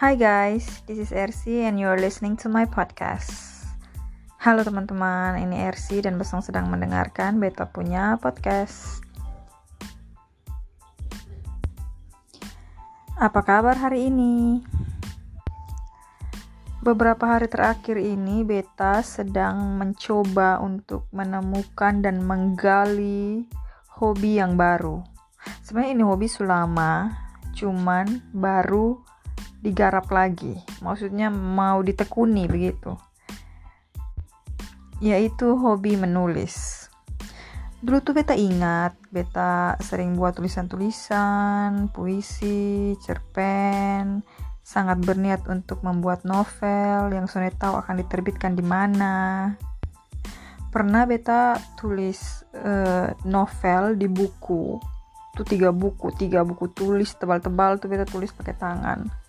[0.00, 3.68] Hi guys, this is Ersi and you're listening to my podcast.
[4.40, 9.04] Halo teman-teman, ini Ersi dan Besong sedang mendengarkan Beta punya podcast.
[13.20, 14.64] Apa kabar hari ini?
[16.80, 23.44] Beberapa hari terakhir ini Beta sedang mencoba untuk menemukan dan menggali
[24.00, 25.04] hobi yang baru.
[25.60, 27.12] Sebenarnya ini hobi sudah lama,
[27.52, 29.09] cuman baru
[29.60, 30.56] digarap lagi.
[30.80, 32.96] Maksudnya mau ditekuni begitu.
[35.00, 36.88] Yaitu hobi menulis.
[37.80, 44.20] Dulu tuh beta ingat beta sering buat tulisan-tulisan puisi cerpen.
[44.60, 49.48] Sangat berniat untuk membuat novel yang Sone tahu akan diterbitkan di mana.
[50.68, 54.76] Pernah beta tulis uh, novel di buku.
[55.32, 59.19] Tuh tiga buku tiga buku tulis tebal-tebal tuh beta tulis pakai tangan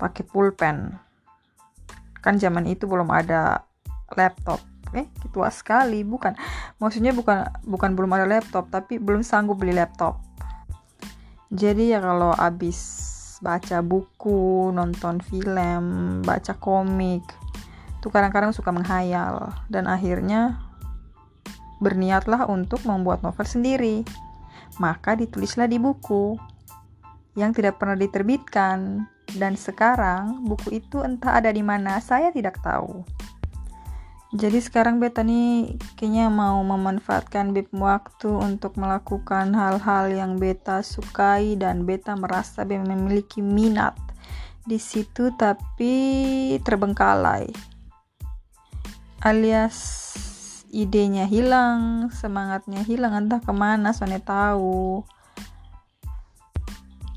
[0.00, 0.96] pakai pulpen.
[2.24, 3.68] Kan zaman itu belum ada
[4.16, 4.64] laptop.
[4.96, 6.32] Eh tua sekali bukan.
[6.80, 10.16] Maksudnya bukan bukan belum ada laptop tapi belum sanggup beli laptop.
[11.52, 12.80] Jadi ya kalau abis
[13.44, 15.84] baca buku nonton film
[16.20, 17.24] baca komik
[18.00, 19.52] tuh kadang-kadang suka menghayal.
[19.68, 20.56] Dan akhirnya
[21.84, 24.02] berniatlah untuk membuat novel sendiri.
[24.80, 26.40] Maka ditulislah di buku
[27.38, 33.04] yang tidak pernah diterbitkan dan sekarang buku itu entah ada di mana, saya tidak tahu.
[34.30, 41.58] Jadi sekarang beta nih kayaknya mau memanfaatkan bib waktu untuk melakukan hal-hal yang beta sukai
[41.58, 43.98] dan beta merasa beta memiliki minat
[44.62, 45.94] di situ tapi
[46.62, 47.50] terbengkalai.
[49.26, 49.78] Alias
[50.70, 55.02] idenya hilang, semangatnya hilang entah ke mana, soalnya tahu.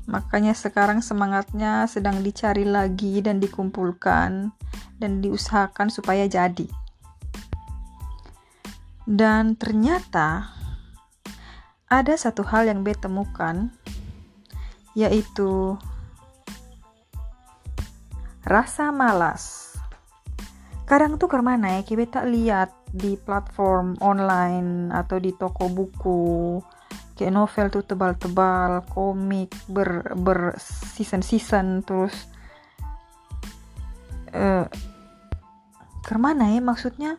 [0.04, 4.52] Makanya sekarang semangatnya sedang dicari lagi dan dikumpulkan
[5.00, 6.68] dan diusahakan supaya jadi.
[9.04, 10.52] Dan ternyata
[11.88, 13.68] ada satu hal yang beta temukan
[14.96, 15.76] yaitu
[18.44, 19.72] rasa malas.
[20.84, 26.60] Kadang tuh ke mana ya, kita lihat di platform online atau di toko buku
[27.14, 32.26] kayak novel tuh tebal-tebal komik ber ber season season terus
[34.34, 34.66] uh,
[36.04, 37.16] ke mana ya maksudnya?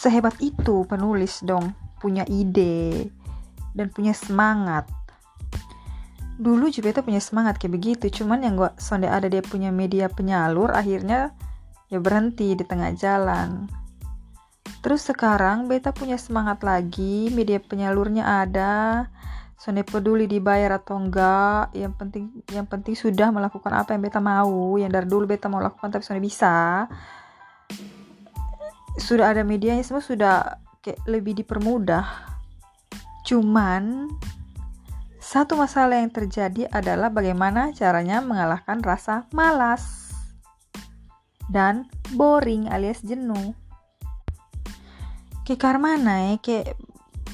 [0.00, 3.12] Sehebat itu penulis dong punya ide
[3.76, 4.88] dan punya semangat.
[6.40, 10.08] Dulu juga itu punya semangat kayak begitu cuman yang gua sonde ada dia punya media
[10.08, 11.36] penyalur akhirnya
[11.92, 13.68] ya berhenti di tengah jalan
[14.80, 19.08] Terus sekarang beta punya semangat lagi, media penyalurnya ada.
[19.60, 24.80] Sone peduli dibayar atau enggak, yang penting yang penting sudah melakukan apa yang beta mau,
[24.80, 26.88] yang dari dulu beta mau lakukan tapi Sone bisa.
[28.96, 32.08] Sudah ada medianya semua sudah kayak lebih dipermudah.
[33.28, 34.08] Cuman
[35.20, 40.08] satu masalah yang terjadi adalah bagaimana caranya mengalahkan rasa malas
[41.52, 41.84] dan
[42.16, 43.59] boring alias jenuh
[45.46, 46.76] kayak Karmana ya kayak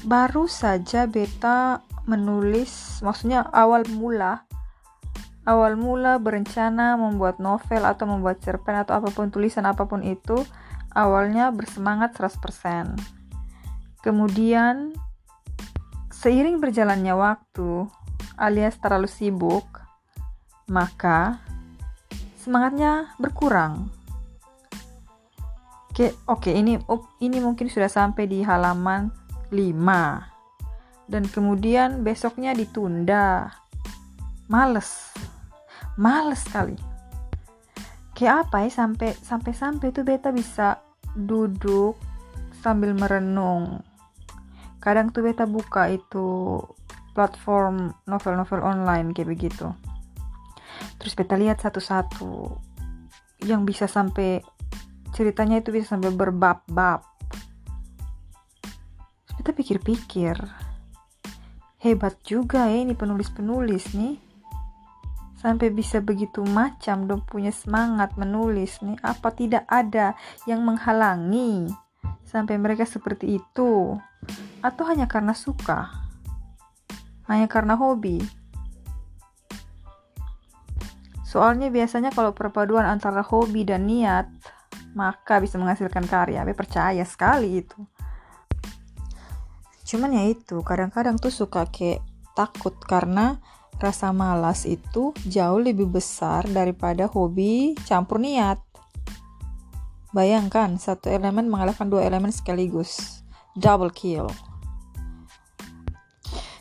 [0.05, 4.47] baru saja beta menulis maksudnya awal mula
[5.47, 10.43] awal mula berencana membuat novel atau membuat cerpen atau apa pun tulisan apa pun itu
[10.91, 12.99] awalnya bersemangat 100%
[14.03, 14.95] kemudian
[16.11, 17.87] seiring berjalannya waktu
[18.35, 19.65] alias terlalu sibuk
[20.67, 21.39] maka
[22.39, 23.91] semangatnya berkurang
[25.97, 29.09] Oke, oke ini oh, ini mungkin sudah sampai di halaman
[29.49, 31.09] 5.
[31.09, 33.49] Dan kemudian besoknya ditunda.
[34.45, 35.09] Males.
[35.97, 36.77] Males sekali.
[38.13, 40.85] Kayak apa ya sampai sampai sampai tuh beta bisa
[41.17, 41.97] duduk
[42.61, 43.81] sambil merenung.
[44.77, 46.61] Kadang tuh beta buka itu
[47.17, 49.73] platform novel-novel online kayak begitu.
[51.01, 52.53] Terus beta lihat satu-satu
[53.49, 54.45] yang bisa sampai
[55.13, 57.03] ceritanya itu bisa sampai berbab-bab.
[59.37, 60.35] Kita pikir-pikir
[61.77, 64.15] hebat juga ya ini penulis-penulis nih.
[65.37, 68.97] Sampai bisa begitu macam dong punya semangat menulis nih.
[69.05, 70.17] Apa tidak ada
[70.49, 71.69] yang menghalangi
[72.25, 73.95] sampai mereka seperti itu?
[74.65, 75.93] Atau hanya karena suka?
[77.29, 78.17] Hanya karena hobi?
[81.27, 84.31] Soalnya biasanya kalau perpaduan antara hobi dan niat
[84.97, 86.41] maka bisa menghasilkan karya.
[86.41, 87.77] Be percaya sekali itu.
[89.85, 92.01] Cuman ya itu, kadang-kadang tuh suka kayak
[92.33, 93.37] takut karena
[93.77, 98.57] rasa malas itu jauh lebih besar daripada hobi campur niat.
[100.11, 103.21] Bayangkan satu elemen mengalahkan dua elemen sekaligus.
[103.53, 104.27] Double kill.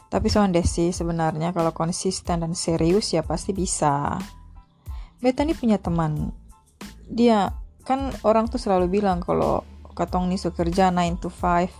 [0.06, 4.20] Tapi soalnya sih sebenarnya kalau konsisten dan serius ya pasti bisa.
[5.18, 6.30] Beta nih punya teman.
[7.10, 9.62] Dia kan orang tuh selalu bilang kalau
[9.94, 11.70] katong nih kerja 9 to 5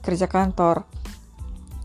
[0.00, 0.86] kerja kantor.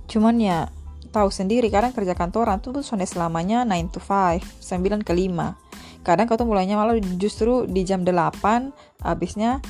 [0.07, 0.69] Cuman ya
[1.09, 6.25] tahu sendiri kadang kerja kantoran tuh sonde selamanya 9 to 5 9 ke 5 kadang
[6.27, 9.63] kau tuh mulainya malah justru di jam 8 habisnya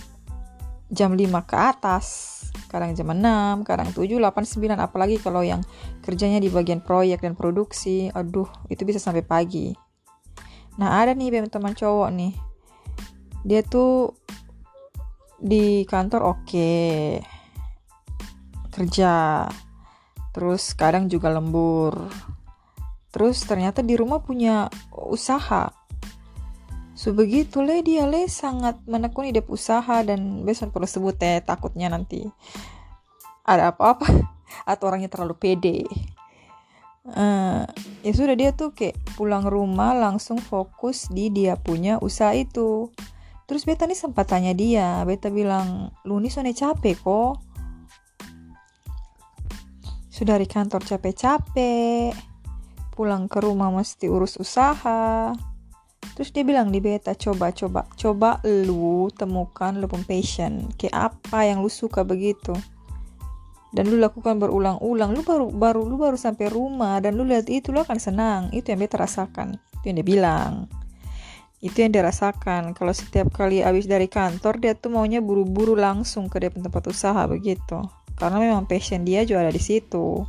[0.90, 2.06] jam 5 ke atas.
[2.70, 5.62] Kadang jam 6 kadang 7 8 9 apalagi kalau yang
[6.02, 9.78] kerjanya di bagian proyek dan produksi aduh itu bisa sampai pagi.
[10.82, 12.53] Nah ada nih teman cowok nih
[13.44, 14.16] dia tuh
[15.44, 16.44] di kantor oke.
[16.48, 17.20] Okay.
[18.74, 19.46] kerja.
[20.34, 22.10] Terus kadang juga lembur.
[23.14, 25.70] Terus ternyata di rumah punya usaha.
[26.98, 28.26] Sebegitu le dia le.
[28.26, 32.26] Sangat menekuni dia usaha dan besok perlu sebut ya takutnya nanti
[33.44, 34.08] ada apa-apa
[34.72, 35.86] atau orangnya terlalu pede.
[37.04, 37.68] Uh,
[38.00, 42.96] ya sudah dia tuh kayak pulang rumah langsung fokus di dia punya usaha itu
[43.54, 47.54] terus beta nih sempat tanya dia beta bilang lu nih soalnya capek kok
[50.14, 52.14] sudah di kantor capek-capek,
[52.94, 55.34] pulang ke rumah mesti urus usaha.
[56.14, 60.70] Terus dia bilang di beta, coba, coba, coba lu temukan lu passion.
[60.78, 62.54] Kayak apa yang lu suka begitu.
[63.74, 65.18] Dan lu lakukan berulang-ulang.
[65.18, 68.42] Lu baru, baru, lu baru sampai rumah dan lu lihat itu lu akan senang.
[68.54, 69.58] Itu yang beta rasakan.
[69.82, 70.70] Itu yang dia bilang.
[71.64, 72.76] Itu yang dia rasakan.
[72.76, 77.24] Kalau setiap kali habis dari kantor, dia tuh maunya buru-buru langsung ke dia tempat usaha
[77.24, 77.80] begitu.
[78.20, 80.28] Karena memang passion dia juga ada di situ.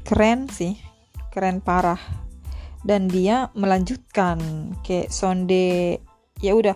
[0.00, 0.80] Keren sih.
[1.28, 2.00] Keren parah.
[2.80, 4.40] Dan dia melanjutkan.
[4.80, 6.00] Kayak sonde
[6.40, 6.72] ya udah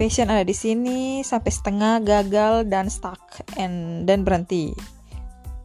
[0.00, 3.20] passion ada di sini sampai setengah gagal dan stuck
[3.60, 4.72] and dan berhenti.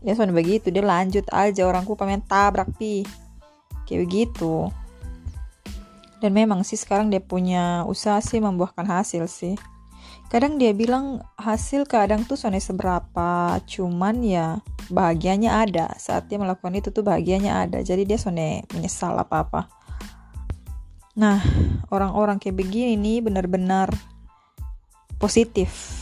[0.03, 0.67] Dia sonde begitu.
[0.75, 1.63] Dia lanjut aja.
[1.63, 1.95] Orangku
[2.27, 3.07] tabrak pi.
[3.87, 4.80] Kayak begitu
[6.21, 9.57] dan memang sih sekarang dia punya usaha sih membuahkan hasil sih.
[10.29, 14.61] Kadang dia bilang hasil kadang tuh soalnya seberapa cuman ya
[14.93, 15.91] bahagianya ada.
[15.97, 17.81] Saat dia melakukan itu tuh bahagianya ada.
[17.81, 19.61] Jadi dia soalnya menyesal apa apa
[21.11, 21.43] nah
[21.91, 23.91] orang-orang kayak begini nih benar-benar
[25.19, 25.99] positif.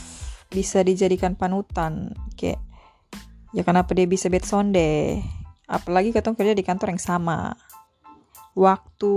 [0.50, 2.14] Bisa dijadikan panutan.
[2.38, 2.62] Kayak
[3.50, 5.18] ya kenapa dia bisa bet sonde?
[5.66, 7.54] Apalagi ketemu kerja di kantor yang sama
[8.54, 9.14] waktu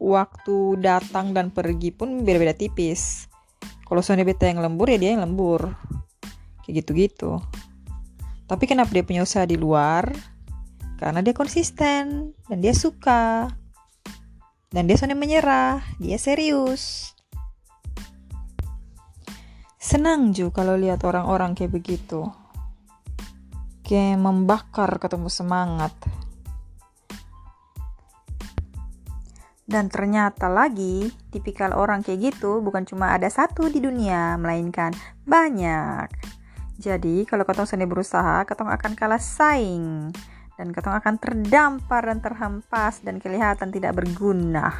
[0.00, 3.28] waktu datang dan pergi pun beda-beda tipis.
[3.86, 5.76] Kalau Sony beta yang lembur ya dia yang lembur.
[6.64, 7.38] Kayak gitu-gitu.
[8.46, 10.10] Tapi kenapa dia punya usaha di luar?
[10.96, 13.50] Karena dia konsisten dan dia suka.
[14.72, 17.14] Dan dia Sony menyerah dia serius.
[19.78, 22.26] Senang juga kalau lihat orang-orang kayak begitu.
[23.86, 25.94] Kayak membakar ketemu semangat
[29.66, 34.94] Dan ternyata lagi, tipikal orang kayak gitu bukan cuma ada satu di dunia, melainkan
[35.26, 36.06] banyak.
[36.78, 40.14] Jadi, kalau ketong sendiri berusaha, ketong akan kalah saing.
[40.54, 44.70] Dan ketong akan terdampar dan terhempas dan kelihatan tidak berguna.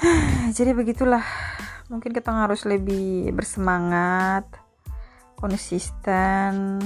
[0.56, 1.22] Jadi begitulah.
[1.92, 4.48] Mungkin kita harus lebih bersemangat,
[5.36, 6.80] konsisten,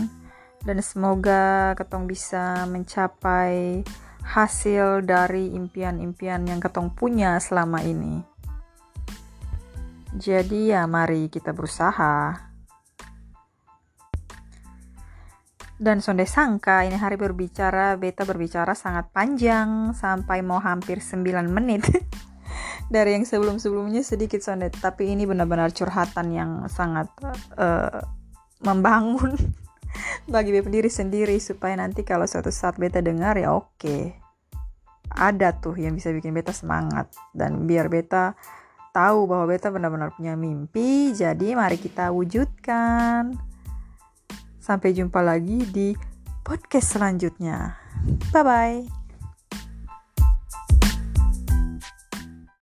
[0.62, 3.82] dan semoga ketong bisa mencapai
[4.22, 8.22] hasil dari impian-impian yang ketong punya selama ini.
[10.12, 12.36] Jadi ya mari kita berusaha.
[15.82, 21.82] Dan sonde sangka ini hari berbicara, beta berbicara sangat panjang sampai mau hampir 9 menit.
[22.94, 27.10] Dari yang sebelum-sebelumnya sedikit sonde, tapi ini benar-benar curhatan yang sangat
[27.58, 27.98] uh,
[28.62, 29.34] membangun.
[30.24, 34.18] bagi beta diri sendiri supaya nanti kalau suatu saat beta dengar ya oke.
[35.12, 37.12] Ada tuh yang bisa bikin beta semangat.
[37.36, 38.32] Dan biar beta
[38.96, 43.36] tahu bahwa beta benar-benar punya mimpi jadi mari kita wujudkan.
[44.62, 45.92] Sampai jumpa lagi di
[46.46, 47.76] podcast selanjutnya.
[48.32, 49.01] Bye bye